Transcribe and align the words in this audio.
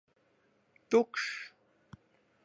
Tukšs! 0.89 1.27